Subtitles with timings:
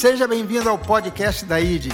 [0.00, 1.92] Seja bem-vindo ao podcast da ID.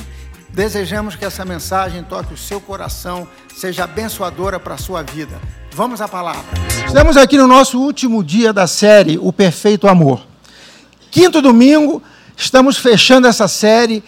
[0.51, 5.41] Desejamos que essa mensagem toque o seu coração, seja abençoadora para a sua vida.
[5.73, 6.45] Vamos à palavra.
[6.87, 10.25] Estamos aqui no nosso último dia da série O Perfeito Amor.
[11.11, 12.01] Quinto domingo,
[12.37, 14.05] estamos fechando essa série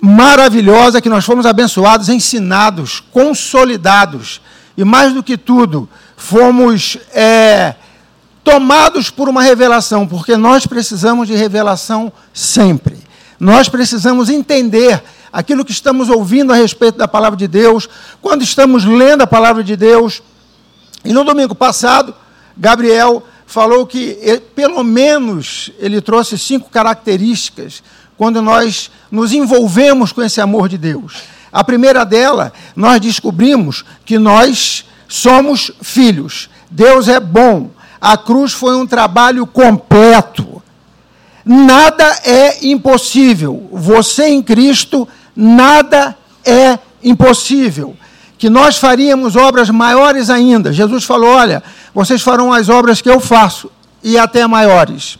[0.00, 4.40] maravilhosa que nós fomos abençoados, ensinados, consolidados
[4.76, 7.74] e mais do que tudo, fomos é,
[8.44, 12.98] tomados por uma revelação, porque nós precisamos de revelação sempre.
[13.38, 15.02] Nós precisamos entender
[15.32, 17.88] aquilo que estamos ouvindo a respeito da palavra de Deus,
[18.20, 20.22] quando estamos lendo a palavra de Deus.
[21.04, 22.14] E no domingo passado,
[22.56, 27.82] Gabriel falou que, pelo menos, ele trouxe cinco características
[28.16, 31.22] quando nós nos envolvemos com esse amor de Deus.
[31.52, 36.48] A primeira dela, nós descobrimos que nós somos filhos.
[36.70, 37.70] Deus é bom.
[38.02, 40.60] A cruz foi um trabalho completo.
[41.44, 43.68] Nada é impossível.
[43.70, 47.96] Você em Cristo, nada é impossível.
[48.36, 50.72] Que nós faríamos obras maiores ainda.
[50.72, 51.62] Jesus falou: olha,
[51.94, 53.70] vocês farão as obras que eu faço,
[54.02, 55.16] e até maiores.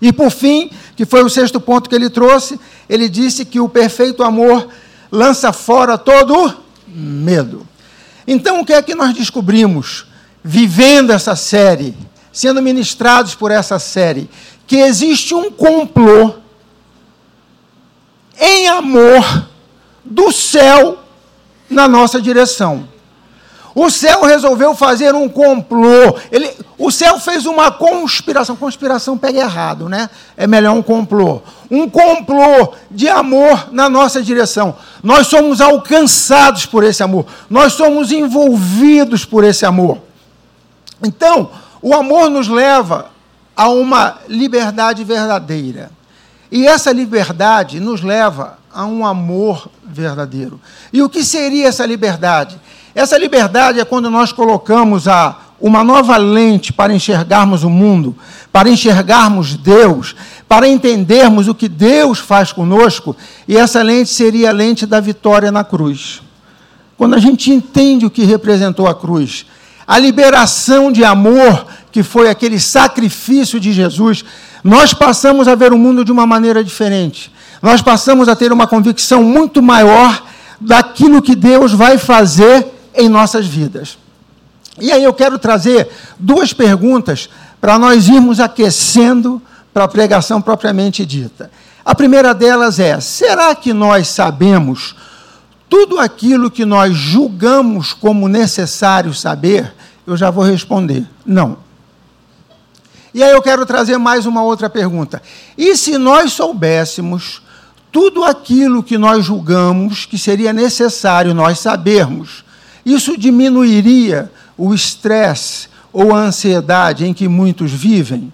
[0.00, 3.68] E por fim, que foi o sexto ponto que ele trouxe, ele disse que o
[3.68, 4.68] perfeito amor
[5.10, 6.54] lança fora todo
[6.86, 7.66] medo.
[8.28, 10.06] Então, o que é que nós descobrimos
[10.44, 11.96] vivendo essa série,
[12.30, 14.28] sendo ministrados por essa série?
[14.66, 16.34] Que existe um complô
[18.38, 19.48] em amor
[20.04, 20.98] do céu
[21.70, 22.88] na nossa direção.
[23.74, 26.16] O céu resolveu fazer um complô.
[26.30, 28.54] Ele, o céu fez uma conspiração.
[28.54, 30.08] Conspiração pega errado, né?
[30.36, 31.42] É melhor um complô.
[31.68, 34.76] Um complô de amor na nossa direção.
[35.02, 37.26] Nós somos alcançados por esse amor.
[37.50, 39.98] Nós somos envolvidos por esse amor.
[41.06, 41.50] Então,
[41.82, 43.10] o amor nos leva
[43.56, 45.90] a uma liberdade verdadeira.
[46.50, 50.60] E essa liberdade nos leva a um amor verdadeiro.
[50.92, 52.60] E o que seria essa liberdade?
[52.94, 58.16] Essa liberdade é quando nós colocamos a, uma nova lente para enxergarmos o mundo,
[58.52, 60.14] para enxergarmos Deus,
[60.48, 63.16] para entendermos o que Deus faz conosco,
[63.48, 66.22] e essa lente seria a lente da vitória na cruz.
[66.96, 69.46] Quando a gente entende o que representou a cruz,
[69.86, 74.24] a liberação de amor, que foi aquele sacrifício de Jesus,
[74.62, 77.32] nós passamos a ver o mundo de uma maneira diferente.
[77.60, 80.22] Nós passamos a ter uma convicção muito maior
[80.60, 83.98] daquilo que Deus vai fazer em nossas vidas.
[84.80, 87.28] E aí eu quero trazer duas perguntas
[87.60, 89.40] para nós irmos aquecendo
[89.72, 91.50] para a pregação propriamente dita.
[91.84, 94.96] A primeira delas é: será que nós sabemos
[95.74, 99.74] tudo aquilo que nós julgamos como necessário saber?
[100.06, 101.56] Eu já vou responder: não.
[103.12, 105.20] E aí eu quero trazer mais uma outra pergunta.
[105.58, 107.42] E se nós soubéssemos
[107.90, 112.44] tudo aquilo que nós julgamos que seria necessário nós sabermos,
[112.86, 118.32] isso diminuiria o estresse ou a ansiedade em que muitos vivem?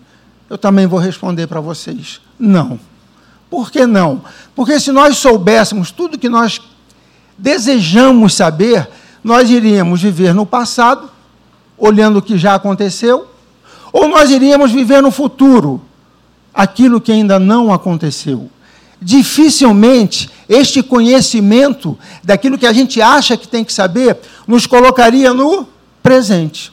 [0.51, 2.79] Eu também vou responder para vocês: não.
[3.49, 4.23] Por que não?
[4.55, 6.61] Porque se nós soubéssemos tudo que nós
[7.41, 8.89] desejamos saber,
[9.23, 11.11] nós iríamos viver no passado,
[11.77, 13.27] olhando o que já aconteceu,
[13.93, 15.81] ou nós iríamos viver no futuro,
[16.53, 18.51] aquilo que ainda não aconteceu
[19.01, 25.67] dificilmente este conhecimento daquilo que a gente acha que tem que saber nos colocaria no
[26.03, 26.71] presente.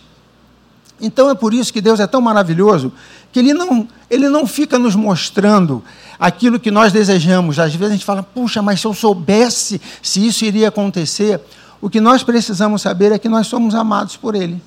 [1.00, 2.92] Então é por isso que Deus é tão maravilhoso
[3.38, 5.84] que Ele não, ele não fica nos mostrando
[6.20, 7.60] aquilo que nós desejamos.
[7.60, 11.40] Às vezes a gente fala, puxa, mas se eu soubesse se isso iria acontecer,
[11.80, 14.60] o que nós precisamos saber é que nós somos amados por Ele.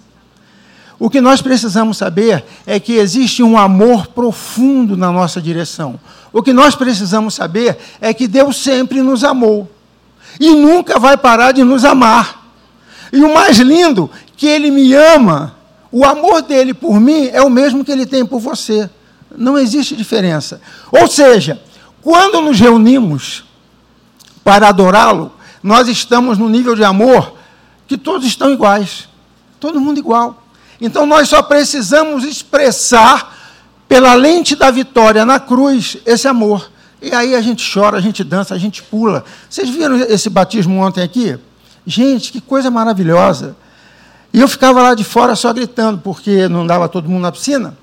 [1.01, 5.99] O que nós precisamos saber é que existe um amor profundo na nossa direção.
[6.33, 9.69] O que nós precisamos saber é que Deus sempre nos amou
[10.39, 12.53] e nunca vai parar de nos amar.
[13.13, 15.57] E o mais lindo, que Ele me ama,
[15.93, 18.89] o amor dele por mim é o mesmo que Ele tem por você.
[19.37, 20.61] Não existe diferença.
[20.91, 21.61] Ou seja,
[22.03, 23.45] quando nos reunimos
[24.43, 25.33] para adorá-lo,
[25.63, 27.35] nós estamos no nível de amor
[27.87, 29.09] que todos estão iguais.
[29.59, 30.45] Todo mundo igual.
[30.81, 33.39] Então nós só precisamos expressar,
[33.91, 36.71] pela lente da vitória na cruz, esse amor.
[37.03, 39.25] E aí a gente chora, a gente dança, a gente pula.
[39.49, 41.37] Vocês viram esse batismo ontem aqui?
[41.85, 43.57] Gente, que coisa maravilhosa.
[44.33, 47.77] E eu ficava lá de fora só gritando, porque não dava todo mundo na piscina.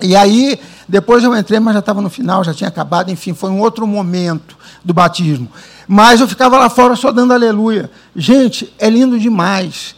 [0.00, 3.50] E aí, depois eu entrei, mas já estava no final, já tinha acabado, enfim, foi
[3.50, 5.48] um outro momento do batismo.
[5.86, 7.90] Mas eu ficava lá fora só dando aleluia.
[8.16, 9.94] Gente, é lindo demais.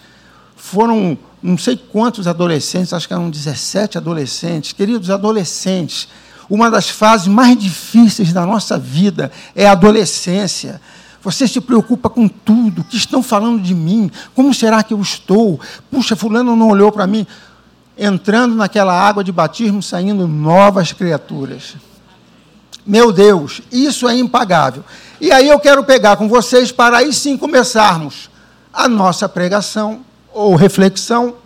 [0.56, 6.08] Foram não sei quantos adolescentes, acho que eram 17 adolescentes, queridos adolescentes,
[6.48, 10.80] uma das fases mais difíceis da nossa vida é a adolescência.
[11.24, 15.00] Você se preocupa com tudo, o que estão falando de mim, como será que eu
[15.00, 15.58] estou?
[15.90, 17.26] Puxa, fulano não olhou para mim.
[17.96, 21.76] Entrando naquela água de batismo, saindo novas criaturas.
[22.86, 24.84] Meu Deus, isso é impagável.
[25.18, 28.28] E aí eu quero pegar com vocês para aí sim começarmos
[28.70, 31.36] a nossa pregação ou reflexão.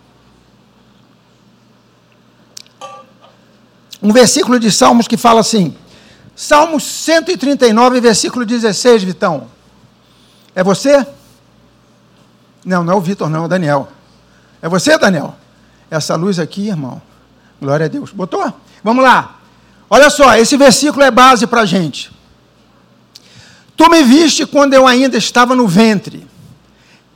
[4.03, 5.73] Um versículo de Salmos que fala assim,
[6.35, 9.58] Salmos 139, versículo 16, Vitão.
[10.59, 11.07] É você?
[12.65, 13.87] Não, não é o Vitor, não, é o Daniel.
[14.61, 15.33] É você, Daniel?
[15.89, 17.01] Essa luz aqui, irmão.
[17.61, 18.11] Glória a Deus.
[18.11, 18.53] Botou?
[18.83, 19.37] Vamos lá.
[19.89, 22.11] Olha só, esse versículo é base para a gente.
[23.77, 26.27] Tu me viste quando eu ainda estava no ventre.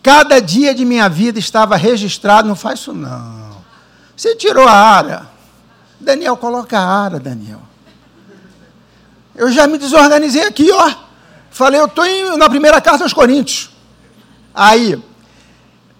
[0.01, 2.47] Cada dia de minha vida estava registrado.
[2.47, 3.57] Não faz isso, não.
[4.15, 5.27] Você tirou a ara.
[5.99, 7.59] Daniel, coloca a ara, Daniel.
[9.35, 11.02] Eu já me desorganizei aqui, ó.
[11.53, 12.03] Falei, eu estou
[12.35, 13.69] na primeira carta aos Coríntios.
[14.55, 14.99] Aí,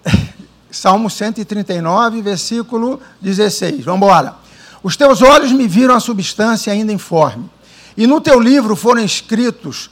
[0.68, 3.84] Salmo 139, versículo 16.
[3.84, 4.34] Vamos embora.
[4.82, 7.48] Os teus olhos me viram a substância ainda informe,
[7.96, 9.88] e no teu livro foram escritos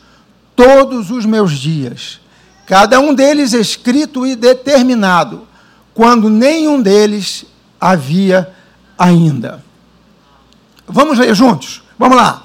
[0.56, 2.20] todos os meus dias,
[2.66, 5.46] cada um deles escrito e determinado,
[5.94, 7.46] quando nenhum deles
[7.80, 8.52] havia
[8.98, 9.64] ainda.
[10.88, 11.84] Vamos ler juntos?
[11.96, 12.42] Vamos lá.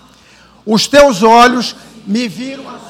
[0.63, 1.75] Os teus olhos
[2.05, 2.86] me viram a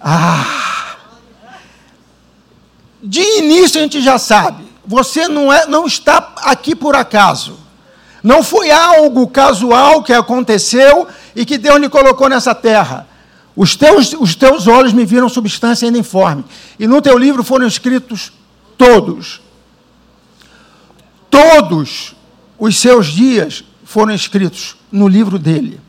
[0.00, 0.96] Ah!
[3.02, 7.58] De início a gente já sabe, você não, é, não está aqui por acaso.
[8.22, 13.06] Não foi algo casual que aconteceu e que Deus lhe colocou nessa terra.
[13.54, 16.44] Os teus, os teus olhos me viram substância ainda informe.
[16.78, 18.32] E no teu livro foram escritos
[18.76, 19.40] todos.
[21.30, 22.15] Todos
[22.58, 25.80] os seus dias foram escritos no livro dele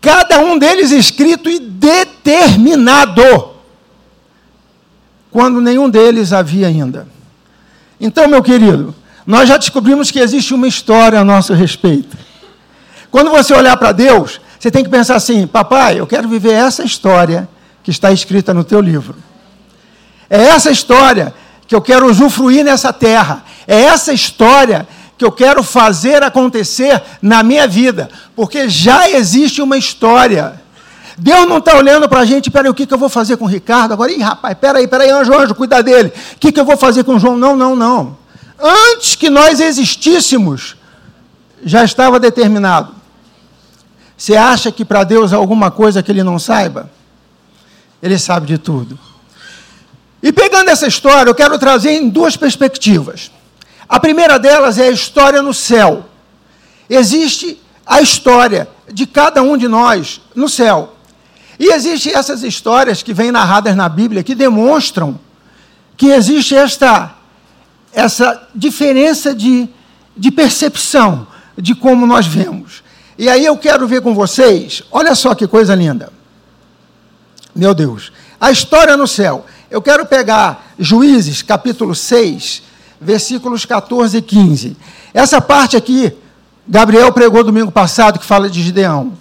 [0.00, 3.22] cada um deles escrito e determinado,
[5.30, 7.06] quando nenhum deles havia ainda.
[8.00, 8.94] Então, meu querido,
[9.26, 12.16] nós já descobrimos que existe uma história a nosso respeito.
[13.10, 16.84] Quando você olhar para Deus, você tem que pensar assim: papai, eu quero viver essa
[16.84, 17.48] história
[17.82, 19.16] que está escrita no teu livro.
[20.30, 21.34] É essa história
[21.66, 23.44] que eu quero usufruir nessa terra.
[23.66, 24.86] É essa história
[25.18, 30.62] que eu quero fazer acontecer na minha vida, porque já existe uma história.
[31.18, 33.44] Deus não está olhando para a gente, peraí, o que, que eu vou fazer com
[33.44, 33.92] o Ricardo?
[33.92, 36.12] Agora, ih, rapaz, peraí, peraí, anjo, anjo, cuida dele.
[36.34, 37.36] O que, que eu vou fazer com o João?
[37.36, 38.16] Não, não, não.
[38.60, 40.76] Antes que nós existíssemos,
[41.64, 42.94] já estava determinado.
[44.16, 46.88] Você acha que para Deus há alguma coisa que ele não saiba?
[48.00, 48.96] Ele sabe de tudo.
[50.22, 53.32] E pegando essa história, eu quero trazer em duas perspectivas.
[53.88, 56.04] A primeira delas é a história no céu.
[56.90, 60.94] Existe a história de cada um de nós no céu.
[61.58, 65.18] E existem essas histórias que vêm narradas na Bíblia que demonstram
[65.96, 67.14] que existe esta
[67.92, 69.68] essa diferença de,
[70.16, 71.26] de percepção
[71.56, 72.82] de como nós vemos.
[73.16, 76.12] E aí eu quero ver com vocês, olha só que coisa linda.
[77.54, 78.12] Meu Deus.
[78.40, 79.44] A história no céu.
[79.70, 82.62] Eu quero pegar Juízes, capítulo 6,
[83.00, 84.76] versículos 14 e 15.
[85.14, 86.12] Essa parte aqui,
[86.66, 89.12] Gabriel pregou domingo passado, que fala de Gideão.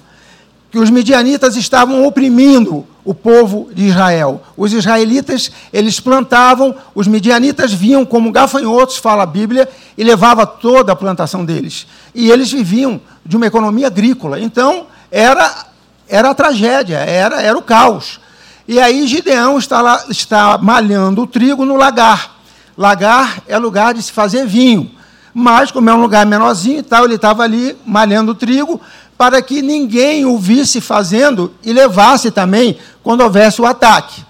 [0.70, 4.44] Que os midianitas estavam oprimindo o povo de Israel.
[4.58, 10.92] Os israelitas, eles plantavam, os midianitas vinham como gafanhotos, fala a Bíblia, e levava toda
[10.92, 11.88] a plantação deles.
[12.14, 14.42] E eles viviam de uma economia agrícola.
[14.42, 15.68] Então, era,
[16.10, 18.20] era a tragédia, era, era o caos.
[18.68, 22.37] E aí Gideão está, lá, está malhando o trigo no lagar.
[22.78, 24.92] Lagar é lugar de se fazer vinho.
[25.34, 28.80] Mas, como é um lugar menorzinho e tal, ele estava ali malhando trigo
[29.18, 34.24] para que ninguém o visse fazendo e levasse também quando houvesse o ataque.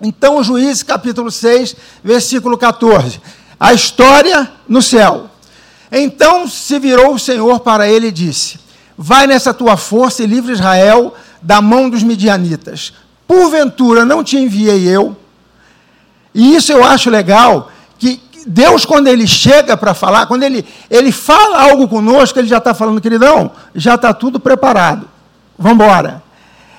[0.00, 3.20] Então, o Juízes, capítulo 6, versículo 14.
[3.58, 5.30] A história no céu.
[5.90, 8.58] Então se virou o Senhor para ele e disse:
[8.96, 12.92] Vai nessa tua força e livre Israel da mão dos midianitas.
[13.26, 15.16] Porventura não te enviei eu?
[16.36, 21.10] E isso eu acho legal, que Deus, quando Ele chega para falar, quando ele, ele
[21.10, 25.08] fala algo conosco, Ele já está falando, queridão, já está tudo preparado.
[25.58, 26.22] Vamos embora.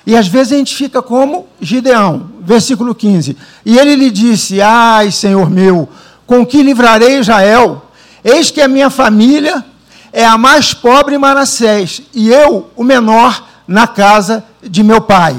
[0.05, 3.35] E às vezes a gente fica como Gideão, versículo 15.
[3.65, 5.89] E ele lhe disse: Ai, Senhor meu,
[6.25, 7.83] com que livrarei Israel?
[8.23, 9.65] Eis que a minha família
[10.13, 15.35] é a mais pobre em Manassés, e eu, o menor, na casa de meu pai.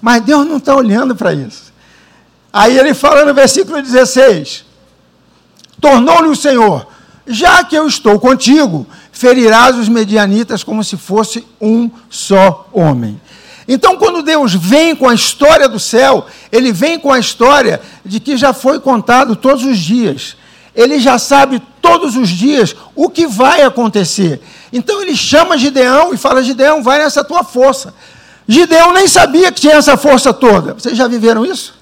[0.00, 1.69] Mas Deus não está olhando para isso.
[2.52, 4.64] Aí ele fala no versículo 16:
[5.80, 6.86] Tornou-lhe o Senhor,
[7.26, 13.20] já que eu estou contigo, ferirás os medianitas como se fosse um só homem.
[13.68, 18.18] Então, quando Deus vem com a história do céu, ele vem com a história de
[18.18, 20.36] que já foi contado todos os dias.
[20.74, 24.40] Ele já sabe todos os dias o que vai acontecer.
[24.72, 27.94] Então ele chama Gideão e fala: Gideão, vai nessa tua força.
[28.46, 30.74] Gideão nem sabia que tinha essa força toda.
[30.74, 31.79] Vocês já viveram isso?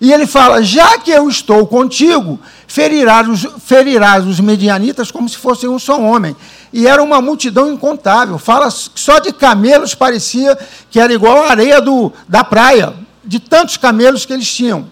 [0.00, 5.36] E ele fala: Já que eu estou contigo, ferirás os, ferirás os medianitas como se
[5.36, 6.36] fossem um só homem.
[6.72, 8.38] E era uma multidão incontável.
[8.38, 10.58] Fala só de camelos parecia
[10.90, 12.92] que era igual a areia do, da praia,
[13.24, 14.86] de tantos camelos que eles tinham.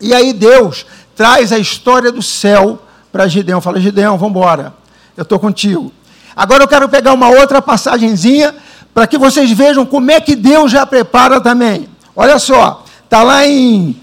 [0.00, 0.86] E aí Deus
[1.16, 3.60] traz a história do céu para Gideão.
[3.60, 4.74] Fala, Gideão, vamos embora.
[5.16, 5.92] Eu estou contigo.
[6.34, 8.54] Agora eu quero pegar uma outra passagenzinha
[8.94, 11.88] para que vocês vejam como é que Deus já prepara também.
[12.14, 14.01] Olha só, está lá em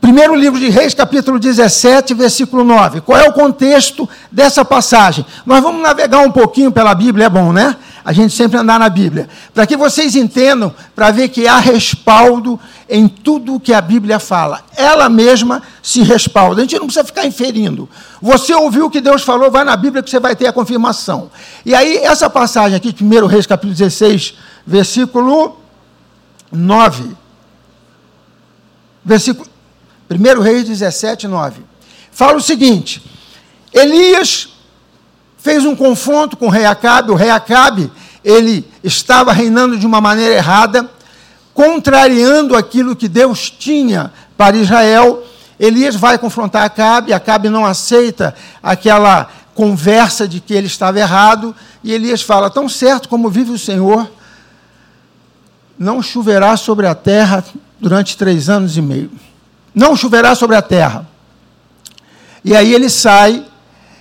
[0.00, 3.00] Primeiro livro de Reis, capítulo 17, versículo 9.
[3.00, 5.26] Qual é o contexto dessa passagem?
[5.44, 7.76] Nós vamos navegar um pouquinho pela Bíblia, é bom, né?
[8.04, 9.28] A gente sempre andar na Bíblia.
[9.52, 14.20] Para que vocês entendam, para ver que há respaldo em tudo o que a Bíblia
[14.20, 14.62] fala.
[14.76, 16.60] Ela mesma se respalda.
[16.60, 17.88] A gente não precisa ficar inferindo.
[18.22, 21.30] Você ouviu o que Deus falou, vai na Bíblia que você vai ter a confirmação.
[21.66, 25.58] E aí, essa passagem aqui, 1 Reis, capítulo 16, versículo
[26.52, 27.16] 9.
[29.04, 29.57] Versículo
[30.10, 31.62] 1 Reis 17, 9.
[32.10, 33.02] Fala o seguinte:
[33.72, 34.48] Elias
[35.36, 37.10] fez um confronto com o rei Acabe.
[37.10, 37.92] O rei Acabe,
[38.24, 40.90] ele estava reinando de uma maneira errada,
[41.52, 45.24] contrariando aquilo que Deus tinha para Israel.
[45.60, 51.92] Elias vai confrontar Acabe, Acabe não aceita aquela conversa de que ele estava errado, e
[51.92, 54.10] Elias fala: Tão certo como vive o Senhor,
[55.78, 57.44] não choverá sobre a terra
[57.78, 59.10] durante três anos e meio
[59.74, 61.06] não choverá sobre a terra.
[62.44, 63.44] E aí ele sai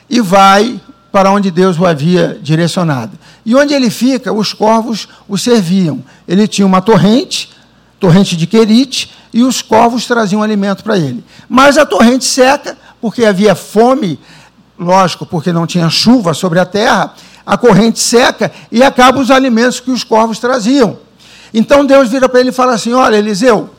[0.10, 0.80] e vai
[1.12, 3.18] para onde Deus o havia direcionado.
[3.46, 6.04] E onde ele fica, os corvos o serviam.
[6.28, 7.50] Ele tinha uma torrente,
[8.00, 11.24] torrente de Querite, e os corvos traziam alimento para ele.
[11.50, 14.20] Mas a torrente seca, porque havia fome,
[14.78, 17.14] lógico, porque não tinha chuva sobre a terra,
[17.46, 20.98] a corrente seca e acaba os alimentos que os corvos traziam.
[21.54, 23.70] Então Deus vira para ele e fala assim: Olha, Eliseu,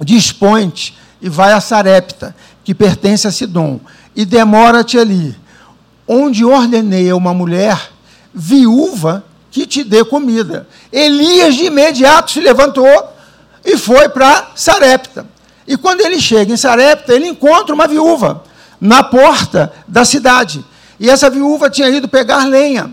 [0.00, 3.80] dispõe-te e vai a Sarepta, que pertence a Sidom,
[4.14, 5.36] e demora-te ali,
[6.06, 7.90] onde ordenei a uma mulher
[8.32, 10.66] viúva que te dê comida.
[10.92, 12.86] Elias de imediato se levantou
[13.64, 15.26] e foi para Sarepta.
[15.66, 18.42] E quando ele chega em Sarepta, ele encontra uma viúva
[18.80, 20.64] na porta da cidade.
[20.98, 22.90] E essa viúva tinha ido pegar lenha.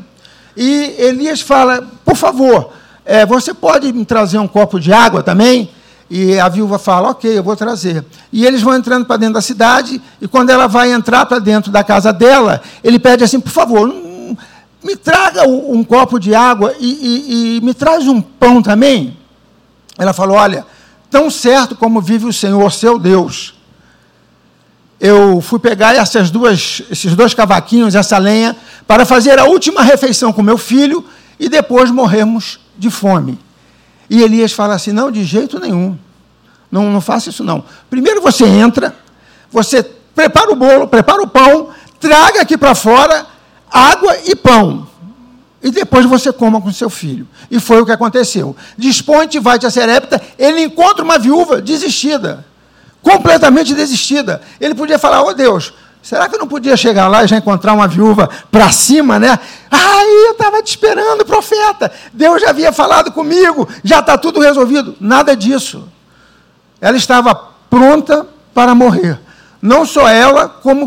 [0.55, 2.71] E Elias fala: Por favor,
[3.05, 5.69] é, você pode me trazer um copo de água também?
[6.09, 8.03] E a viúva fala: Ok, eu vou trazer.
[8.31, 11.71] E eles vão entrando para dentro da cidade, e quando ela vai entrar para dentro
[11.71, 13.93] da casa dela, ele pede assim: Por favor,
[14.83, 19.17] me traga um copo de água e, e, e me traz um pão também.
[19.97, 20.65] Ela falou: Olha,
[21.09, 23.55] tão certo como vive o Senhor, seu Deus,
[24.99, 28.55] eu fui pegar essas duas, esses dois cavaquinhos, essa lenha,
[28.87, 31.03] para fazer a última refeição com meu filho
[31.39, 33.37] e depois morrermos de fome.
[34.09, 35.97] E Elias fala assim: não, de jeito nenhum.
[36.71, 37.63] Não, não faça isso não.
[37.89, 38.95] Primeiro você entra,
[39.51, 39.83] você
[40.13, 43.25] prepara o bolo, prepara o pão, traga aqui para fora
[43.71, 44.87] água e pão.
[45.61, 47.27] E depois você coma com seu filho.
[47.49, 48.55] E foi o que aconteceu.
[48.77, 52.45] Dispõe-te, vai-te a Serepta, ele encontra uma viúva desistida,
[53.01, 54.41] completamente desistida.
[54.59, 57.73] Ele podia falar, oh Deus, Será que eu não podia chegar lá e já encontrar
[57.73, 59.37] uma viúva para cima, né?
[59.69, 61.91] Aí eu estava te esperando, profeta.
[62.13, 64.95] Deus já havia falado comigo, já está tudo resolvido.
[65.01, 65.87] Nada disso.
[66.79, 67.35] Ela estava
[67.69, 69.19] pronta para morrer.
[69.61, 70.85] Não só ela, como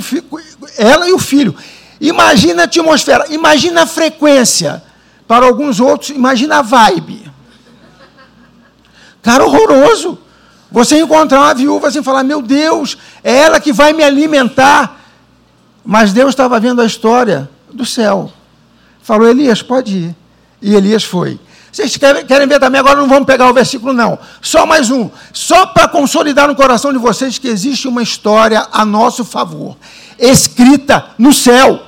[0.79, 1.55] ela e o filho.
[2.01, 4.83] Imagina a atmosfera, imagina a frequência.
[5.29, 7.31] Para alguns outros, imagina a vibe.
[9.23, 10.19] Cara, horroroso.
[10.71, 15.00] Você encontrar uma viúva assim e falar: Meu Deus, é ela que vai me alimentar.
[15.85, 18.33] Mas Deus estava vendo a história do céu.
[19.03, 20.17] Falou, Elias, pode ir.
[20.61, 21.39] E Elias foi.
[21.73, 22.81] Vocês querem, ver também?
[22.81, 24.19] Agora não vamos pegar o versículo, não.
[24.43, 25.09] Só mais um.
[25.33, 29.77] Só para consolidar no coração de vocês que existe uma história a nosso favor,
[30.19, 31.81] escrita no céu.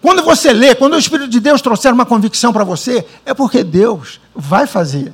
[0.00, 3.64] Quando você lê, quando o Espírito de Deus trouxer uma convicção para você, é porque
[3.64, 5.12] Deus vai fazer.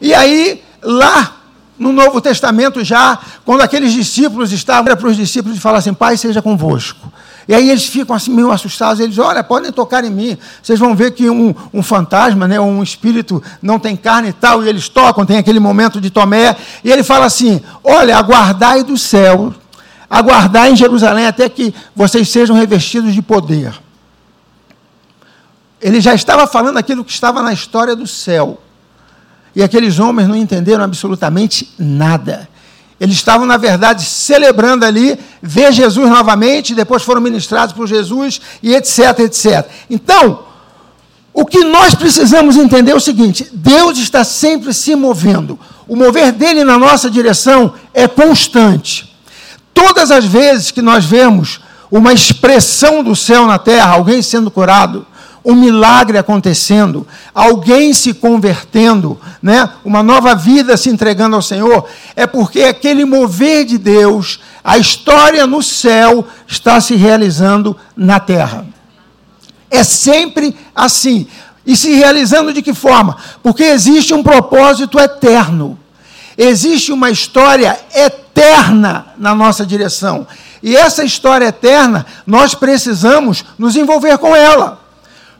[0.00, 1.37] E aí, lá
[1.78, 6.16] no Novo Testamento já, quando aqueles discípulos estavam para os discípulos e falaram assim, Pai
[6.16, 7.12] seja convosco.
[7.48, 10.36] E aí eles ficam assim meio assustados, eles olha, podem tocar em mim.
[10.62, 14.62] Vocês vão ver que um, um fantasma, né, um espírito não tem carne e tal,
[14.62, 16.54] e eles tocam, tem aquele momento de Tomé,
[16.84, 19.54] e ele fala assim: olha, aguardai do céu,
[20.10, 23.72] aguardai em Jerusalém até que vocês sejam revestidos de poder.
[25.80, 28.60] Ele já estava falando aquilo que estava na história do céu.
[29.54, 32.48] E aqueles homens não entenderam absolutamente nada.
[33.00, 38.74] Eles estavam, na verdade, celebrando ali, ver Jesus novamente, depois foram ministrados por Jesus e
[38.74, 39.66] etc, etc.
[39.88, 40.40] Então,
[41.32, 45.58] o que nós precisamos entender é o seguinte: Deus está sempre se movendo.
[45.86, 49.16] O mover dele na nossa direção é constante.
[49.72, 55.06] Todas as vezes que nós vemos uma expressão do céu na terra, alguém sendo curado,
[55.48, 59.70] um milagre acontecendo, alguém se convertendo, né?
[59.82, 65.46] uma nova vida se entregando ao Senhor, é porque aquele mover de Deus, a história
[65.46, 68.66] no céu está se realizando na terra.
[69.70, 71.26] É sempre assim.
[71.64, 73.16] E se realizando de que forma?
[73.42, 75.78] Porque existe um propósito eterno.
[76.36, 80.26] Existe uma história eterna na nossa direção.
[80.62, 84.87] E essa história eterna, nós precisamos nos envolver com ela.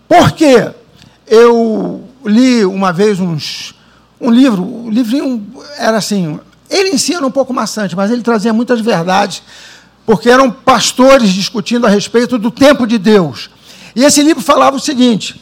[0.08, 0.70] Por quê?
[1.26, 3.74] Eu li uma vez uns,
[4.20, 5.46] um livro, o livrinho
[5.76, 9.42] era assim, ele ensina um pouco maçante, mas ele trazia muitas verdades,
[10.06, 13.50] porque eram pastores discutindo a respeito do tempo de Deus.
[13.94, 15.40] E esse livro falava o seguinte: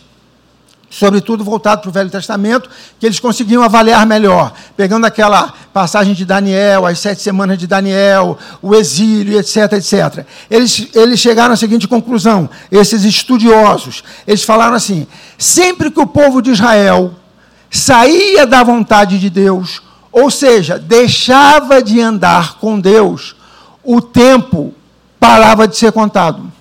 [0.88, 6.24] sobretudo voltado para o Velho Testamento, que eles conseguiam avaliar melhor, pegando aquela passagem de
[6.24, 10.26] Daniel, as sete semanas de Daniel, o exílio, etc, etc.
[10.50, 16.40] Eles, eles chegaram à seguinte conclusão, esses estudiosos, eles falaram assim, sempre que o povo
[16.40, 17.14] de Israel
[17.70, 23.36] saía da vontade de Deus, ou seja, deixava de andar com Deus,
[23.82, 24.72] o tempo
[25.20, 26.55] parava de ser contado.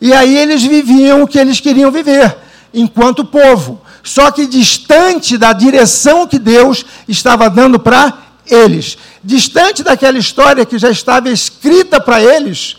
[0.00, 2.36] E aí eles viviam o que eles queriam viver,
[2.72, 3.80] enquanto povo.
[4.02, 8.96] Só que distante da direção que Deus estava dando para eles.
[9.22, 12.76] Distante daquela história que já estava escrita para eles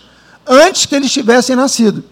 [0.47, 2.03] antes que eles tivessem nascido.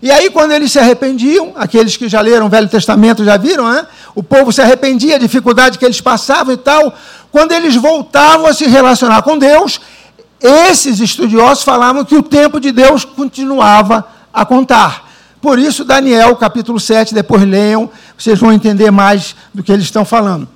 [0.00, 3.70] E aí, quando eles se arrependiam, aqueles que já leram o Velho Testamento já viram,
[3.70, 3.86] né?
[4.14, 6.92] o povo se arrependia, a dificuldade que eles passavam e tal.
[7.30, 9.80] Quando eles voltavam a se relacionar com Deus,
[10.40, 15.10] esses estudiosos falavam que o tempo de Deus continuava a contar.
[15.40, 20.04] Por isso, Daniel, capítulo 7, depois leiam, vocês vão entender mais do que eles estão
[20.04, 20.48] falando.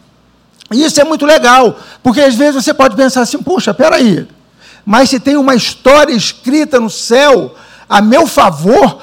[0.71, 4.27] Isso é muito legal, porque às vezes você pode pensar assim: puxa, peraí,
[4.85, 7.55] mas se tem uma história escrita no céu
[7.89, 9.01] a meu favor,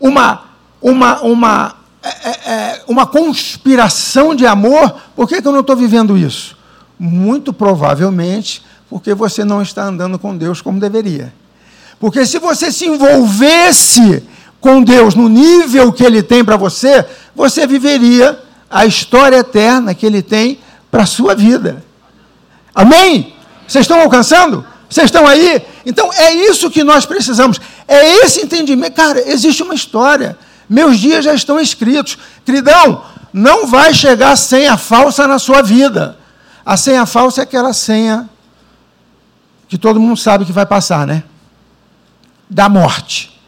[0.00, 0.44] uma,
[0.80, 5.76] uma, uma, é, é, é uma conspiração de amor, por que, que eu não estou
[5.76, 6.56] vivendo isso?
[6.98, 11.32] Muito provavelmente porque você não está andando com Deus como deveria.
[11.98, 14.22] Porque se você se envolvesse
[14.60, 17.04] com Deus no nível que Ele tem para você,
[17.34, 18.38] você viveria
[18.70, 20.58] a história eterna que Ele tem
[20.90, 21.84] para a sua vida.
[22.74, 23.34] Amém?
[23.66, 24.64] Vocês estão alcançando?
[24.88, 25.62] Vocês estão aí?
[25.84, 27.60] Então é isso que nós precisamos.
[27.88, 28.94] É esse entendimento.
[28.94, 30.38] Cara, existe uma história.
[30.68, 32.18] Meus dias já estão escritos.
[32.44, 36.18] Queridão, não vai chegar senha falsa na sua vida.
[36.64, 38.28] A senha falsa é aquela senha
[39.68, 41.22] que todo mundo sabe que vai passar, né?
[42.48, 43.38] Da morte.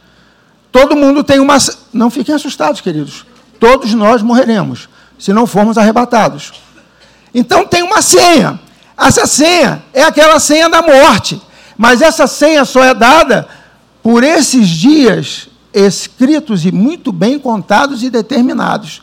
[0.71, 1.57] Todo mundo tem uma.
[1.93, 3.25] Não fiquem assustados, queridos.
[3.59, 6.53] Todos nós morreremos, se não formos arrebatados.
[7.35, 8.61] Então tem uma senha.
[8.97, 11.41] Essa senha é aquela senha da morte.
[11.77, 13.49] Mas essa senha só é dada
[14.03, 19.03] por esses dias escritos e muito bem contados e determinados.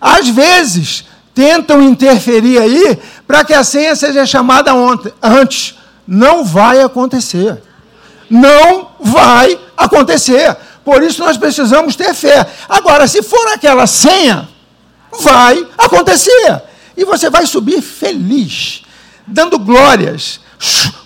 [0.00, 1.04] Às vezes,
[1.34, 4.72] tentam interferir aí para que a senha seja chamada
[5.22, 5.74] antes.
[6.06, 7.62] Não vai acontecer
[8.28, 10.56] não vai acontecer.
[10.84, 12.46] Por isso nós precisamos ter fé.
[12.68, 14.48] Agora, se for aquela senha,
[15.20, 16.62] vai acontecer.
[16.96, 18.82] E você vai subir feliz,
[19.26, 20.40] dando glórias,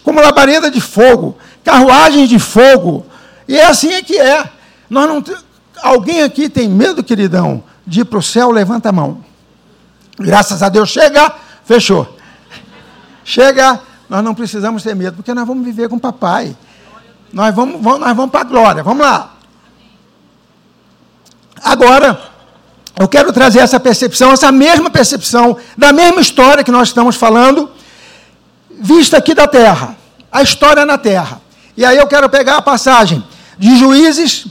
[0.05, 3.07] como labareda de fogo, carruagens de fogo.
[3.49, 4.45] E é assim é que é.
[4.89, 5.23] Nós não
[5.83, 8.51] Alguém aqui tem medo, queridão, de ir para o céu?
[8.51, 9.25] Levanta a mão.
[10.19, 12.17] Graças a Deus, chega, fechou.
[13.25, 16.55] Chega, nós não precisamos ter medo, porque nós vamos viver com o papai.
[17.33, 18.83] Nós vamos, vamos nós vamos para a glória.
[18.83, 19.35] Vamos lá.
[21.63, 22.21] Agora,
[22.99, 27.71] eu quero trazer essa percepção, essa mesma percepção, da mesma história que nós estamos falando,
[28.71, 29.97] vista aqui da terra.
[30.31, 31.41] A história na terra.
[31.77, 33.25] E aí eu quero pegar a passagem
[33.59, 34.47] de Juízes,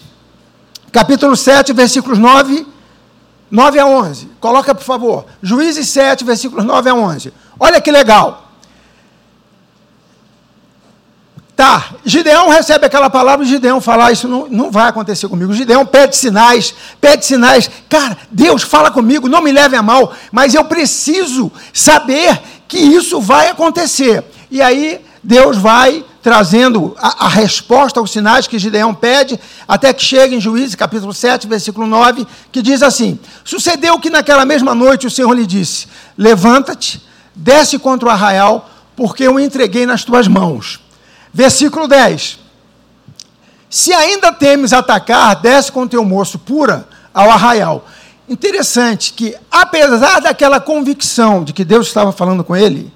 [0.92, 2.65] capítulo 7, versículos 9,
[3.52, 4.32] 9 a 11.
[4.39, 5.26] Coloca, por favor.
[5.42, 7.34] Juízes 7, versículos 9 a 11.
[7.60, 8.49] Olha que legal.
[11.60, 15.54] Tá, Gideão recebe aquela palavra Gideão fala: ah, Isso não, não vai acontecer comigo.
[15.54, 17.69] Gideão pede sinais, pede sinais.
[17.89, 23.19] Cara, Deus fala comigo, não me leve a mal, mas eu preciso saber que isso
[23.19, 24.24] vai acontecer.
[24.50, 30.02] E aí Deus vai trazendo a, a, resposta aos sinais que Gideão pede, até que
[30.02, 35.08] chega em Juízes, capítulo 7, versículo 9, que diz assim: Sucedeu que naquela mesma noite
[35.08, 40.88] o Senhor lhe disse: Levanta-te, desce contra o arraial, porque eu entreguei nas tuas mãos.
[41.34, 42.39] Versículo 10.
[43.70, 47.86] Se ainda temes atacar, desce com teu moço pura ao arraial.
[48.28, 52.92] Interessante que, apesar daquela convicção de que Deus estava falando com ele,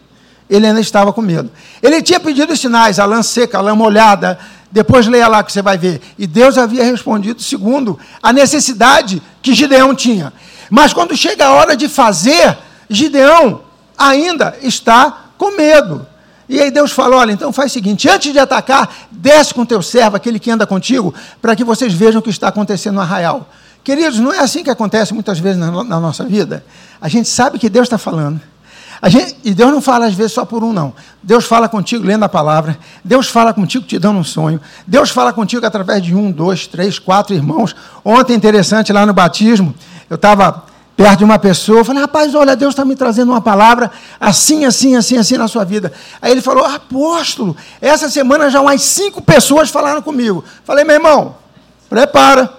[0.50, 1.52] ele ainda estava com medo.
[1.82, 4.38] Ele tinha pedido sinais, a lã seca, a lã molhada,
[4.72, 6.02] depois leia lá que você vai ver.
[6.18, 10.34] E Deus havia respondido segundo a necessidade que Gideão tinha.
[10.70, 12.58] Mas quando chega a hora de fazer,
[12.90, 13.62] Gideão
[13.98, 16.06] ainda está com medo.
[16.54, 19.82] E aí Deus falou: olha, então faz o seguinte: antes de atacar, desce com teu
[19.82, 21.12] servo, aquele que anda contigo,
[21.42, 23.50] para que vocês vejam o que está acontecendo no arraial.
[23.84, 26.64] Queridos, não é assim que acontece muitas vezes na, na nossa vida.
[27.02, 28.40] A gente sabe que Deus está falando.
[29.08, 30.94] Gente, e Deus não fala às vezes só por um, não.
[31.24, 32.78] Deus fala contigo lendo a palavra.
[33.04, 34.62] Deus fala contigo te dando um sonho.
[34.86, 37.76] Deus fala contigo através de um, dois, três, quatro irmãos.
[38.06, 39.74] Ontem, interessante, lá no batismo,
[40.08, 43.92] eu estava perto de uma pessoa, falei, rapaz, olha, Deus está me trazendo uma palavra
[44.20, 45.92] assim, assim, assim, assim na sua vida.
[46.22, 50.44] Aí ele falou, apóstolo, essa semana já umas cinco pessoas falaram comigo.
[50.64, 51.36] Falei, meu irmão,
[51.90, 52.54] prepara.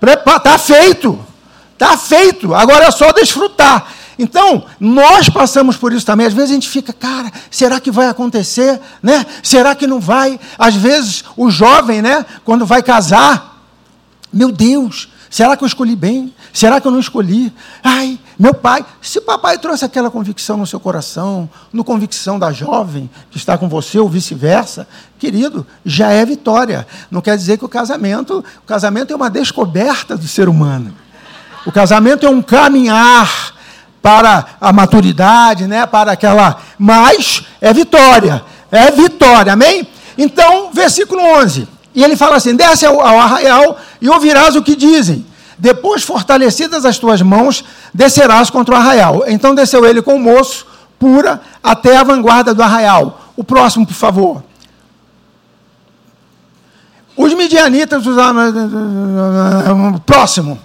[0.00, 1.18] Prepara, está feito.
[1.74, 2.54] Está feito.
[2.54, 3.86] Agora é só desfrutar.
[4.18, 6.26] Então, nós passamos por isso também.
[6.26, 8.80] Às vezes a gente fica, cara, será que vai acontecer?
[9.02, 9.24] Né?
[9.42, 10.38] Será que não vai?
[10.58, 13.62] Às vezes o jovem, né, quando vai casar,
[14.32, 16.30] meu Deus, Será que eu escolhi bem?
[16.52, 17.50] Será que eu não escolhi?
[17.82, 23.08] Ai, meu pai, se papai trouxe aquela convicção no seu coração, no convicção da jovem
[23.30, 24.86] que está com você ou vice-versa,
[25.18, 26.86] querido, já é vitória.
[27.10, 30.92] Não quer dizer que o casamento, o casamento é uma descoberta do ser humano.
[31.64, 33.54] O casamento é um caminhar
[34.02, 38.44] para a maturidade, né, para aquela, mas é vitória.
[38.70, 39.54] É vitória.
[39.54, 39.88] Amém?
[40.18, 41.66] Então, versículo 11.
[41.94, 45.26] E ele fala assim: desce ao, ao arraial e ouvirás o que dizem.
[45.58, 49.24] Depois, fortalecidas as tuas mãos, descerás contra o arraial.
[49.26, 50.66] Então desceu ele com o moço,
[50.98, 53.20] pura, até a vanguarda do arraial.
[53.36, 54.42] O próximo, por favor.
[57.16, 58.40] Os midianitas usaram.
[60.04, 60.58] Próximo.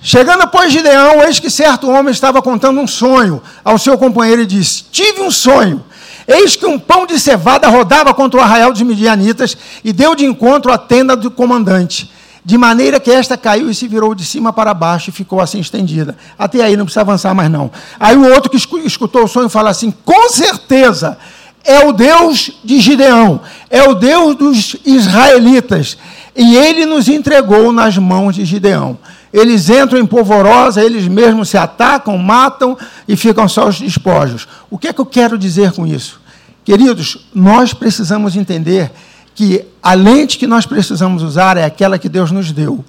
[0.00, 4.46] Chegando, pois, Gideão, eis que certo homem estava contando um sonho ao seu companheiro e
[4.46, 5.84] disse: Tive um sonho.
[6.28, 10.26] Eis que um pão de cevada rodava contra o arraial dos midianitas e deu de
[10.26, 12.12] encontro à tenda do comandante,
[12.44, 15.58] de maneira que esta caiu e se virou de cima para baixo e ficou assim
[15.58, 16.18] estendida.
[16.38, 17.70] Até aí não precisa avançar mais não.
[17.98, 21.16] Aí o outro que escutou o sonho fala assim: com certeza
[21.64, 25.96] é o Deus de Gideão, é o Deus dos israelitas,
[26.36, 28.98] e ele nos entregou nas mãos de Gideão.
[29.32, 34.48] Eles entram em polvorosa, eles mesmos se atacam, matam e ficam só os despojos.
[34.70, 36.20] O que é que eu quero dizer com isso?
[36.64, 38.90] Queridos, nós precisamos entender
[39.34, 42.84] que a lente que nós precisamos usar é aquela que Deus nos deu.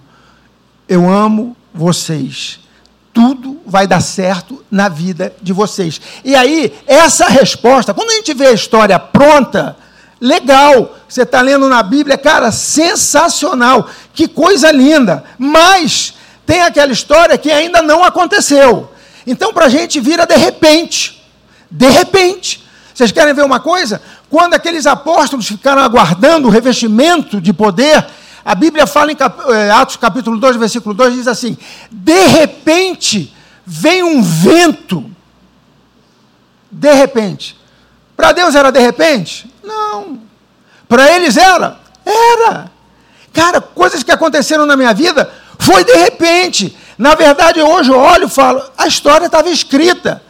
[0.88, 2.60] Eu amo vocês.
[3.14, 6.00] Tudo vai dar certo na vida de vocês.
[6.24, 9.78] E aí, essa resposta, quando a gente vê a história pronta,
[10.20, 10.98] legal.
[11.08, 13.88] Você está lendo na Bíblia, cara, sensacional.
[14.14, 15.24] Que coisa linda.
[15.38, 16.14] Mas
[16.50, 18.92] tem aquela história que ainda não aconteceu.
[19.28, 21.24] Então, para a gente vira de repente.
[21.70, 22.68] De repente.
[22.92, 24.02] Vocês querem ver uma coisa?
[24.32, 28.04] Quando aqueles apóstolos ficaram aguardando o revestimento de poder,
[28.44, 31.56] a Bíblia fala em eh, Atos capítulo 2, versículo 2, diz assim:
[31.92, 33.32] De repente
[33.64, 35.06] vem um vento.
[36.72, 37.60] De repente.
[38.18, 39.54] Para Deus era de repente?
[39.64, 40.20] Não.
[40.88, 41.80] Para eles era?
[42.04, 42.72] Era.
[43.32, 46.76] Cara, coisas que aconteceram na minha vida foi de repente.
[46.98, 50.24] Na verdade, hoje eu olho e falo: a história estava escrita.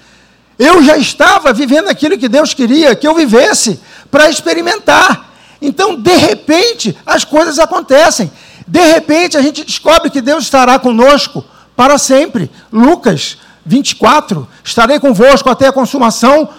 [0.58, 3.80] Eu já estava vivendo aquilo que Deus queria que eu vivesse
[4.12, 5.30] para experimentar.
[5.62, 8.30] Então, de repente, as coisas acontecem.
[8.68, 12.52] De repente, a gente descobre que Deus estará conosco para sempre.
[12.74, 16.50] Lucas 24: estarei convosco até a consumação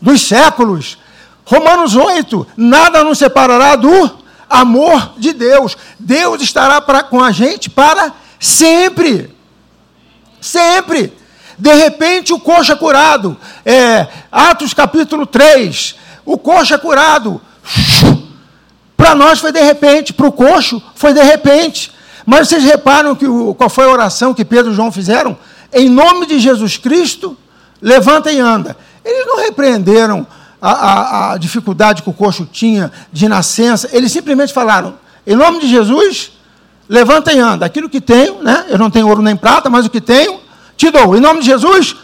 [0.00, 0.98] dos séculos.
[1.44, 5.76] Romanos 8: nada nos separará do amor de Deus.
[5.98, 9.34] Deus estará pra, com a gente para sempre.
[10.40, 11.12] Sempre.
[11.58, 13.36] De repente, o coxa curado.
[13.64, 15.96] É, Atos capítulo 3.
[16.24, 17.40] O coxa curado.
[18.96, 21.92] Para nós foi de repente, para o coxo foi de repente.
[22.26, 25.38] Mas vocês reparam que o, qual foi a oração que Pedro e João fizeram?
[25.72, 27.36] Em nome de Jesus Cristo,
[27.80, 28.76] levanta e anda.
[29.04, 30.26] Eles não repreenderam
[30.60, 34.94] a, a, a dificuldade que o coxo tinha de nascença, eles simplesmente falaram:
[35.26, 36.32] em nome de Jesus,
[36.88, 37.66] levanta e anda.
[37.66, 38.66] Aquilo que tenho, né?
[38.68, 40.40] eu não tenho ouro nem prata, mas o que tenho,
[40.76, 41.16] te dou.
[41.16, 41.96] Em nome de Jesus,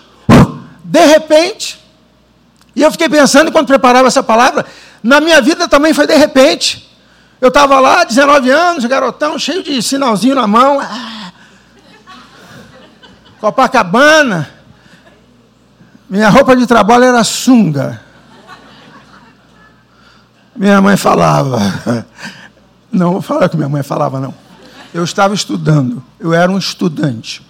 [0.85, 1.83] de repente,
[2.77, 4.67] e eu fiquei pensando enquanto preparava essa palavra,
[5.03, 6.91] na minha vida também foi de repente.
[7.41, 10.81] Eu estava lá, 19 anos, garotão, cheio de sinalzinho na mão.
[13.41, 14.51] Copacabana.
[16.09, 18.04] Minha roupa de trabalho era sunga.
[20.57, 21.59] Minha mãe falava.
[22.93, 24.33] Não vou falar que minha mãe falava, não.
[24.93, 26.01] Eu estava estudando.
[26.21, 27.45] Eu era um estudante.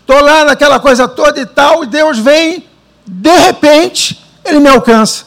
[0.00, 2.66] Estou lá naquela coisa toda e tal, e Deus vem,
[3.06, 5.24] de repente, ele me alcança.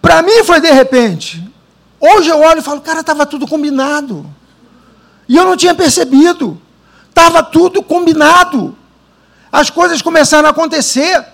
[0.00, 1.48] Para mim foi de repente.
[2.00, 4.26] Hoje eu olho e falo, cara, estava tudo combinado.
[5.28, 6.60] E eu não tinha percebido.
[7.08, 8.76] Estava tudo combinado.
[9.50, 11.24] As coisas começaram a acontecer.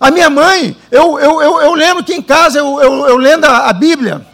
[0.00, 3.44] A minha mãe, eu, eu, eu, eu lembro que em casa, eu, eu, eu lendo
[3.44, 4.26] a, a Bíblia,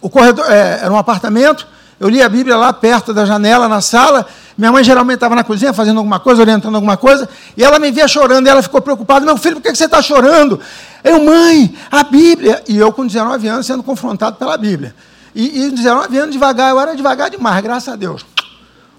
[0.00, 1.66] o corredor, é, era um apartamento,
[2.00, 4.26] eu li a Bíblia lá perto da janela, na sala.
[4.58, 7.90] Minha mãe geralmente estava na cozinha fazendo alguma coisa, orientando alguma coisa, e ela me
[7.90, 10.60] via chorando, e ela ficou preocupada: Meu filho, por que você está chorando?
[11.02, 12.62] Eu, mãe, a Bíblia.
[12.68, 14.94] E eu, com 19 anos, sendo confrontado pela Bíblia.
[15.34, 18.26] E, e 19 anos devagar, eu era devagar demais, graças a Deus.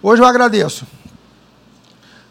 [0.01, 0.85] Hoje eu agradeço.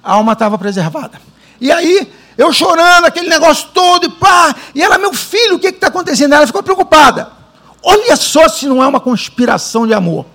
[0.03, 1.21] A alma estava preservada.
[1.61, 4.55] E aí, eu chorando, aquele negócio todo, e pá.
[4.75, 6.35] E ela, meu filho, o que está acontecendo?
[6.35, 7.29] Ela ficou preocupada.
[7.83, 10.27] Olha só se não é uma conspiração de amor.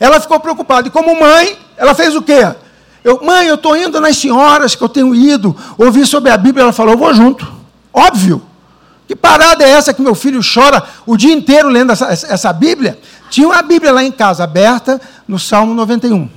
[0.00, 0.88] Ela ficou preocupada.
[0.88, 2.54] E como mãe, ela fez o quê?
[3.04, 6.64] Eu, mãe, eu estou indo nas senhoras que eu tenho ido, ouvir sobre a Bíblia.
[6.64, 7.46] Ela falou, eu vou junto.
[7.92, 8.42] Óbvio.
[9.06, 12.98] Que parada é essa que meu filho chora o dia inteiro lendo essa, essa Bíblia?
[13.30, 16.28] Tinha uma Bíblia lá em casa, aberta, no Salmo 91.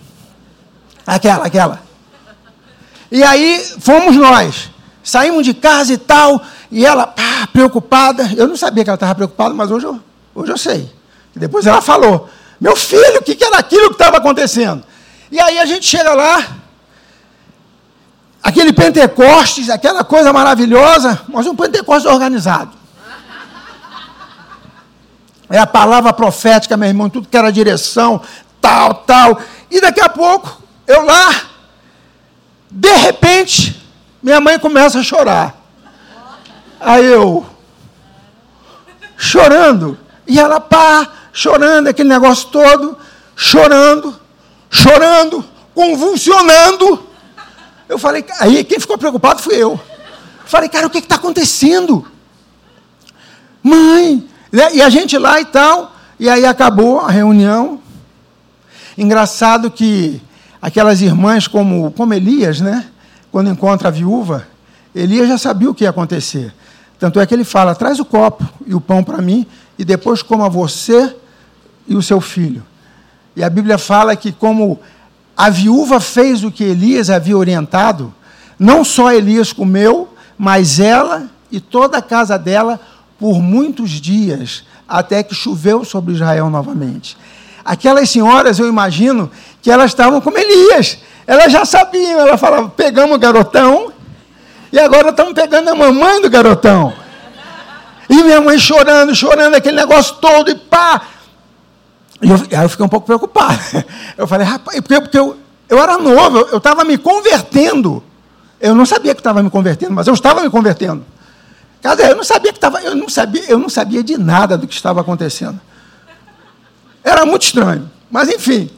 [1.06, 1.91] Aquela, aquela.
[3.12, 4.72] E aí fomos nós.
[5.04, 8.32] Saímos de casa e tal, e ela, pá, preocupada.
[8.38, 10.00] Eu não sabia que ela estava preocupada, mas hoje eu,
[10.34, 10.90] hoje eu sei.
[11.36, 14.84] E depois ela falou: Meu filho, o que, que era aquilo que estava acontecendo?
[15.32, 16.46] E aí a gente chega lá,
[18.44, 22.72] aquele Pentecostes, aquela coisa maravilhosa, mas um Pentecostes organizado.
[25.50, 28.22] É a palavra profética, meu irmão, tudo que era direção,
[28.62, 29.42] tal, tal.
[29.70, 31.51] E daqui a pouco, eu lá,
[32.72, 33.86] de repente,
[34.24, 35.62] minha mãe começa a chorar.
[36.80, 37.46] Aí eu,
[39.18, 42.98] chorando, e ela, pá, chorando, aquele negócio todo,
[43.36, 44.18] chorando,
[44.70, 45.44] chorando,
[45.76, 47.08] convulsionando.
[47.90, 49.78] Eu falei, aí quem ficou preocupado fui eu.
[50.46, 52.08] Falei, cara, o que está acontecendo?
[53.62, 54.70] Mãe, né?
[54.74, 57.82] e a gente lá e tal, e aí acabou a reunião.
[58.98, 60.22] Engraçado que
[60.62, 62.86] aquelas irmãs como, como Elias, né?
[63.32, 64.48] Quando encontra a viúva,
[64.94, 66.54] Elias já sabia o que ia acontecer.
[67.00, 69.46] Tanto é que ele fala: traz o copo e o pão para mim,
[69.80, 71.16] e depois coma você
[71.88, 72.64] e o seu filho.
[73.36, 74.80] E a Bíblia fala que, como
[75.36, 78.14] a viúva fez o que Elias havia orientado,
[78.60, 82.80] não só Elias comeu, mas ela e toda a casa dela
[83.18, 87.18] por muitos dias, até que choveu sobre Israel novamente.
[87.64, 89.30] Aquelas senhoras, eu imagino,
[89.62, 90.98] que elas estavam como Elias.
[91.28, 93.92] Elas já sabiam, ela falava, pegamos o garotão,
[94.72, 96.94] e agora estamos pegando a mamãe do garotão.
[98.10, 101.02] E minha mãe chorando, chorando, aquele negócio todo, e pá,
[102.22, 103.60] e eu, aí eu fiquei um pouco preocupado.
[104.18, 105.36] Eu falei, rapaz, porque, porque eu,
[105.68, 108.04] eu era novo, eu estava me convertendo.
[108.60, 111.04] Eu não sabia que estava me convertendo, mas eu estava me convertendo.
[111.82, 114.68] Quer eu não sabia que estava, eu não sabia, eu não sabia de nada do
[114.68, 115.60] que estava acontecendo.
[117.04, 117.90] Era muito estranho.
[118.10, 118.70] Mas enfim.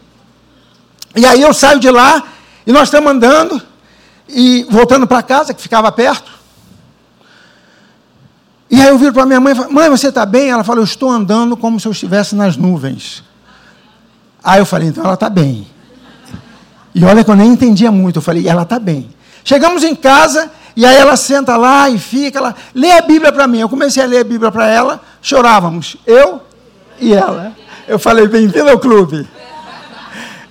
[1.15, 2.23] E aí eu saio de lá
[2.65, 3.61] e nós estamos andando
[4.27, 6.31] e voltando para casa, que ficava perto.
[8.69, 10.49] E aí eu viro para minha mãe e falo, mãe, você está bem?
[10.49, 13.23] Ela falou, eu estou andando como se eu estivesse nas nuvens.
[14.43, 15.67] Aí eu falei, então ela está bem.
[16.95, 18.17] E olha que eu nem entendia muito.
[18.17, 19.09] Eu falei, ela está bem.
[19.43, 23.47] Chegamos em casa, e aí ela senta lá e fica, ela lê a Bíblia para
[23.47, 23.59] mim.
[23.59, 26.41] Eu comecei a ler a Bíblia para ela, chorávamos, eu
[26.99, 27.53] e ela.
[27.87, 29.27] Eu falei, bem-vindo ao clube.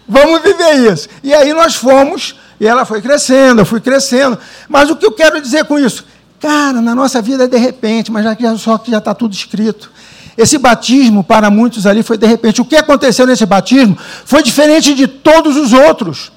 [0.06, 1.08] Vamos viver isso.
[1.22, 4.38] E aí nós fomos, e ela foi crescendo, eu fui crescendo.
[4.68, 6.04] Mas o que eu quero dizer com isso?
[6.38, 9.90] Cara, na nossa vida é de repente, mas já, só que já está tudo escrito.
[10.36, 12.60] Esse batismo, para muitos ali, foi de repente.
[12.60, 16.32] O que aconteceu nesse batismo foi diferente de todos os outros.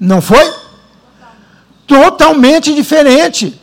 [0.00, 0.52] Não foi?
[1.86, 3.60] Totalmente diferente.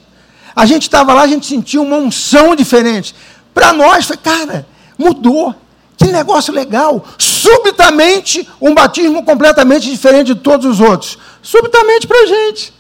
[0.56, 3.16] A gente estava lá, a gente sentiu uma unção diferente.
[3.54, 4.66] Para nós, foi, cara,
[4.98, 5.56] mudou.
[6.02, 7.06] Que negócio legal.
[7.18, 11.20] Subitamente, um batismo completamente diferente de todos os outros.
[11.44, 12.74] Subitamente para a gente.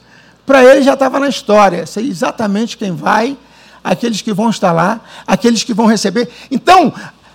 [0.44, 1.86] para ele já estava na história.
[1.86, 3.38] Sei exatamente quem vai,
[3.84, 6.30] aqueles que vão estar lá, aqueles que vão receber.
[6.50, 6.92] Então,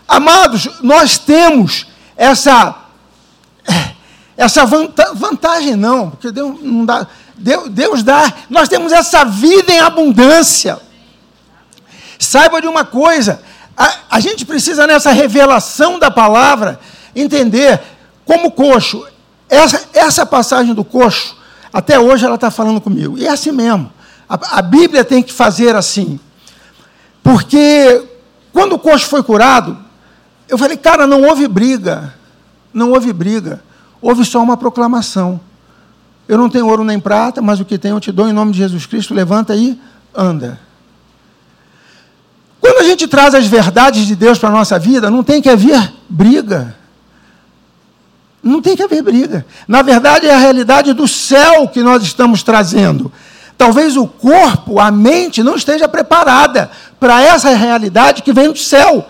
[0.09, 2.83] amados, nós temos essa
[4.37, 4.66] essa
[5.14, 7.07] vantagem não, porque Deus não dá,
[7.38, 10.79] Deus, Deus dá, nós temos essa vida em abundância.
[12.18, 13.40] Saiba de uma coisa,
[13.76, 16.80] a, a gente precisa nessa revelação da palavra
[17.14, 17.80] entender
[18.24, 19.06] como coxo.
[19.48, 21.36] Essa, essa passagem do coxo,
[21.72, 23.18] até hoje ela está falando comigo.
[23.18, 23.92] E é assim mesmo.
[24.28, 26.18] A, a Bíblia tem que fazer assim.
[27.22, 28.02] Porque
[28.52, 29.76] quando o coxo foi curado,
[30.48, 32.14] eu falei, cara, não houve briga.
[32.72, 33.62] Não houve briga.
[34.00, 35.40] Houve só uma proclamação.
[36.26, 38.52] Eu não tenho ouro nem prata, mas o que tenho eu te dou em nome
[38.52, 39.14] de Jesus Cristo.
[39.14, 39.78] Levanta aí,
[40.14, 40.65] anda.
[42.66, 45.48] Quando a gente traz as verdades de Deus para a nossa vida, não tem que
[45.48, 46.74] haver briga.
[48.42, 49.46] Não tem que haver briga.
[49.68, 53.12] Na verdade, é a realidade do céu que nós estamos trazendo.
[53.57, 59.07] Talvez o corpo, a mente, não esteja preparada para essa realidade que vem do céu.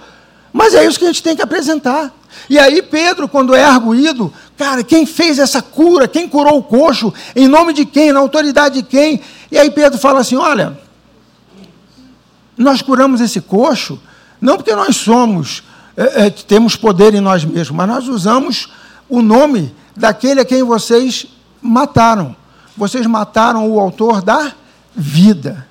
[0.52, 2.12] Mas é isso que a gente tem que apresentar.
[2.50, 6.06] E aí, Pedro, quando é arguído, cara, quem fez essa cura?
[6.06, 7.10] Quem curou o coxo?
[7.34, 8.12] Em nome de quem?
[8.12, 9.22] Na autoridade de quem?
[9.50, 10.78] E aí, Pedro fala assim: olha,
[12.56, 14.00] nós curamos esse coxo
[14.40, 15.62] não porque nós somos,
[15.96, 18.68] é, é, temos poder em nós mesmos, mas nós usamos
[19.08, 21.26] o nome daquele a quem vocês
[21.60, 22.36] mataram.
[22.76, 24.52] Vocês mataram o autor da
[24.94, 25.66] vida.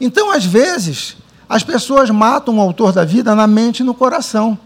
[0.00, 1.16] Então, às vezes,
[1.48, 4.56] as pessoas matam o autor da vida na mente e no coração.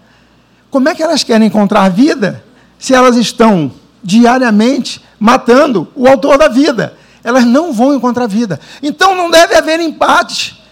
[0.70, 2.44] Como é que elas querem encontrar vida
[2.78, 6.94] se elas estão diariamente matando o autor da vida?
[7.22, 8.60] Elas não vão encontrar vida.
[8.82, 10.62] Então não deve haver empate,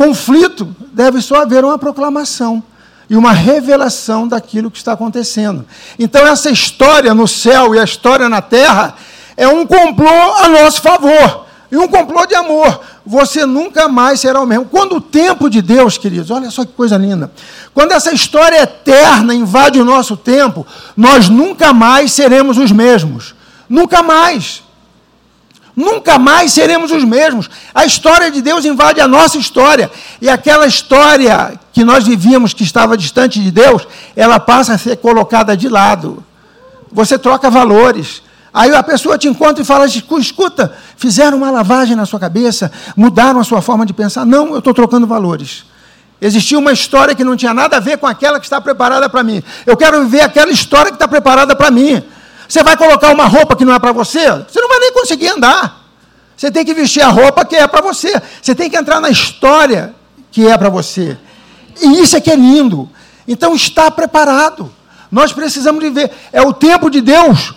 [0.00, 2.62] conflito, deve só haver uma proclamação
[3.10, 5.66] e uma revelação daquilo que está acontecendo.
[5.98, 8.94] Então essa história no céu e a história na terra
[9.36, 10.08] é um complô
[10.38, 12.80] a nosso favor e um complô de amor.
[13.04, 14.64] Você nunca mais será o mesmo.
[14.64, 17.30] Quando o tempo de Deus, queridos, olha só que coisa linda.
[17.74, 23.34] Quando essa história eterna invade o nosso tempo, nós nunca mais seremos os mesmos.
[23.68, 24.62] Nunca mais.
[25.74, 27.48] Nunca mais seremos os mesmos.
[27.74, 29.90] A história de Deus invade a nossa história.
[30.20, 34.96] E aquela história que nós vivíamos, que estava distante de Deus, ela passa a ser
[34.96, 36.24] colocada de lado.
[36.92, 38.22] Você troca valores.
[38.52, 43.40] Aí a pessoa te encontra e fala: escuta, fizeram uma lavagem na sua cabeça, mudaram
[43.40, 44.26] a sua forma de pensar.
[44.26, 45.64] Não, eu estou trocando valores.
[46.20, 49.22] Existia uma história que não tinha nada a ver com aquela que está preparada para
[49.22, 49.42] mim.
[49.64, 52.02] Eu quero viver aquela história que está preparada para mim.
[52.50, 54.28] Você vai colocar uma roupa que não é para você?
[54.28, 55.84] Você não vai nem conseguir andar.
[56.36, 58.20] Você tem que vestir a roupa que é para você.
[58.42, 59.94] Você tem que entrar na história
[60.32, 61.16] que é para você.
[61.80, 62.90] E isso é que é lindo.
[63.28, 64.68] Então está preparado.
[65.12, 66.10] Nós precisamos viver.
[66.32, 67.54] É o tempo de Deus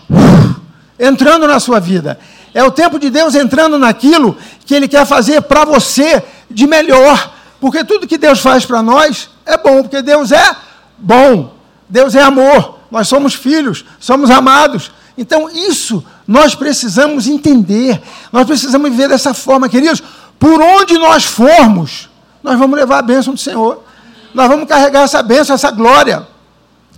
[0.99, 2.19] entrando na sua vida.
[2.53, 7.33] É o tempo de Deus entrando naquilo que Ele quer fazer para você de melhor.
[7.59, 10.55] Porque tudo que Deus faz para nós é bom, porque Deus é
[10.99, 11.55] bom.
[11.89, 12.82] Deus é amor.
[12.93, 14.91] Nós somos filhos, somos amados.
[15.17, 17.99] Então, isso nós precisamos entender.
[18.31, 20.03] Nós precisamos viver dessa forma, queridos.
[20.37, 22.07] Por onde nós formos,
[22.43, 23.83] nós vamos levar a bênção do Senhor.
[24.31, 26.27] Nós vamos carregar essa bênção, essa glória,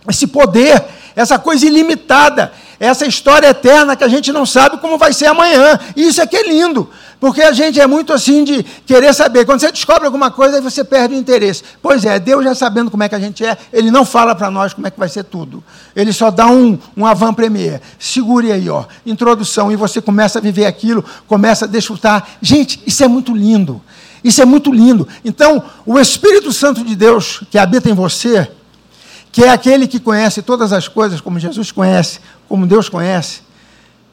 [0.09, 0.83] esse poder,
[1.15, 5.79] essa coisa ilimitada essa história eterna que a gente não sabe como vai ser amanhã.
[5.95, 9.45] Isso é que é lindo, porque a gente é muito assim de querer saber.
[9.45, 11.63] Quando você descobre alguma coisa, aí você perde o interesse.
[11.81, 14.51] Pois é, Deus já sabendo como é que a gente é, Ele não fala para
[14.51, 15.63] nós como é que vai ser tudo.
[15.95, 17.81] Ele só dá um, um avant-premier.
[17.97, 22.27] Segure aí, ó, introdução, e você começa a viver aquilo, começa a desfrutar.
[22.41, 23.81] Gente, isso é muito lindo.
[24.23, 25.07] Isso é muito lindo.
[25.23, 28.49] Então, o Espírito Santo de Deus que habita em você,
[29.35, 33.41] que é aquele que conhece todas as coisas como Jesus conhece, como Deus conhece,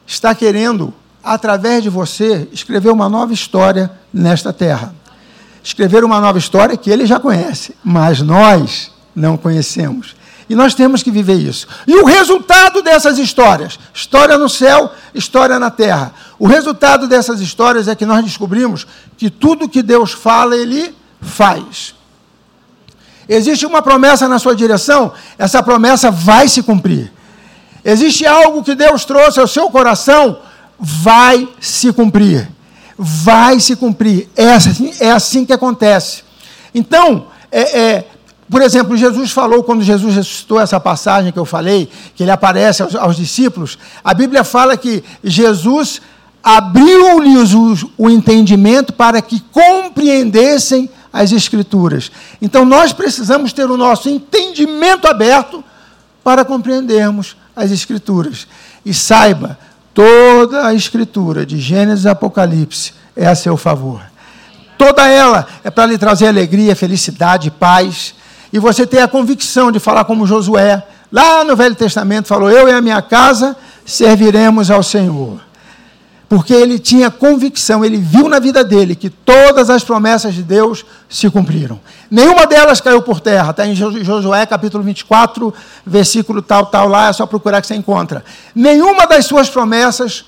[0.05, 4.93] está querendo, através de você, escrever uma nova história nesta terra.
[5.63, 10.13] Escrever uma nova história que ele já conhece, mas nós não conhecemos.
[10.49, 11.69] E nós temos que viver isso.
[11.87, 16.13] E o resultado dessas histórias, história no céu, história na terra.
[16.37, 18.85] O resultado dessas histórias é que nós descobrimos
[19.17, 21.95] que tudo que Deus fala, ele faz.
[23.27, 27.11] Existe uma promessa na sua direção, essa promessa vai se cumprir.
[27.83, 30.39] Existe algo que Deus trouxe ao seu coração,
[30.79, 32.49] vai se cumprir.
[32.97, 34.29] Vai se cumprir.
[34.35, 36.23] É assim, é assim que acontece.
[36.73, 38.07] Então, é, é,
[38.49, 42.83] por exemplo, Jesus falou, quando Jesus ressuscitou essa passagem que eu falei, que ele aparece
[42.83, 46.01] aos, aos discípulos, a Bíblia fala que Jesus
[46.43, 52.11] abriu-lhes o, o entendimento para que compreendessem as Escrituras.
[52.41, 55.63] Então, nós precisamos ter o nosso entendimento aberto
[56.23, 58.47] para compreendermos as Escrituras.
[58.83, 59.57] E saiba,
[59.93, 64.01] Toda a escritura, de Gênesis a Apocalipse, é a seu favor.
[64.75, 68.15] Toda ela é para lhe trazer alegria, felicidade, paz.
[68.51, 72.67] E você ter a convicção de falar como Josué, lá no Velho Testamento, falou: Eu
[72.67, 73.55] e a minha casa
[73.85, 75.39] serviremos ao Senhor
[76.35, 80.83] porque ele tinha convicção, ele viu na vida dele que todas as promessas de Deus
[81.07, 81.79] se cumpriram.
[82.09, 83.51] Nenhuma delas caiu por terra.
[83.51, 85.53] Está em Josué capítulo 24,
[85.85, 88.25] versículo tal, tal, lá, é só procurar que você encontra.
[88.55, 90.25] Nenhuma das suas promessas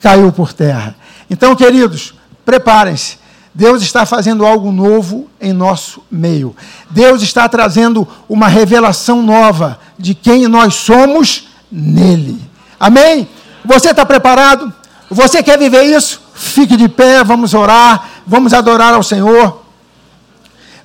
[0.00, 0.96] caiu por terra.
[1.30, 2.12] Então, queridos,
[2.44, 3.16] preparem-se.
[3.54, 6.56] Deus está fazendo algo novo em nosso meio.
[6.90, 12.36] Deus está trazendo uma revelação nova de quem nós somos nele.
[12.80, 13.28] Amém?
[13.64, 14.79] Você está preparado?
[15.10, 16.22] Você quer viver isso?
[16.34, 19.60] Fique de pé, vamos orar, vamos adorar ao Senhor.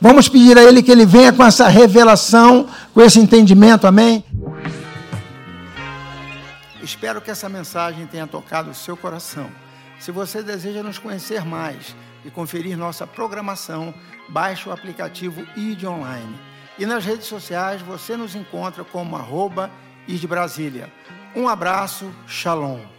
[0.01, 4.23] Vamos pedir a Ele que Ele venha com essa revelação, com esse entendimento, amém?
[6.81, 9.47] Espero que essa mensagem tenha tocado o seu coração.
[9.99, 11.95] Se você deseja nos conhecer mais
[12.25, 13.93] e conferir nossa programação,
[14.27, 16.35] baixe o aplicativo ID Online.
[16.77, 19.69] E nas redes sociais você nos encontra como arroba
[20.07, 20.91] ID Brasília.
[21.35, 22.94] Um abraço, shalom.